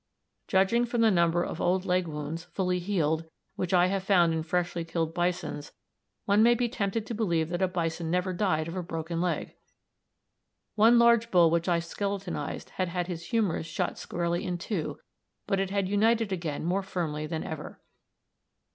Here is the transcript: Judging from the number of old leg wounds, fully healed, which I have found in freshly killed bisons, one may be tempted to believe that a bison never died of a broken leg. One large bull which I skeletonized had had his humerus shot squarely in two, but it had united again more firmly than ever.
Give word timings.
Judging 0.47 0.83
from 0.83 1.01
the 1.01 1.11
number 1.11 1.43
of 1.43 1.61
old 1.61 1.85
leg 1.85 2.07
wounds, 2.07 2.45
fully 2.45 2.79
healed, 2.79 3.25
which 3.55 3.71
I 3.71 3.85
have 3.85 4.01
found 4.01 4.33
in 4.33 4.41
freshly 4.41 4.83
killed 4.83 5.13
bisons, 5.13 5.73
one 6.25 6.41
may 6.41 6.55
be 6.55 6.67
tempted 6.67 7.05
to 7.05 7.13
believe 7.13 7.49
that 7.49 7.61
a 7.61 7.67
bison 7.67 8.09
never 8.09 8.33
died 8.33 8.67
of 8.67 8.75
a 8.75 8.81
broken 8.81 9.21
leg. 9.21 9.53
One 10.73 10.97
large 10.97 11.29
bull 11.29 11.51
which 11.51 11.69
I 11.69 11.77
skeletonized 11.77 12.71
had 12.71 12.87
had 12.87 13.05
his 13.05 13.27
humerus 13.27 13.67
shot 13.67 13.99
squarely 13.99 14.43
in 14.43 14.57
two, 14.57 14.97
but 15.45 15.59
it 15.59 15.69
had 15.69 15.87
united 15.87 16.31
again 16.31 16.65
more 16.65 16.81
firmly 16.81 17.27
than 17.27 17.43
ever. 17.43 17.79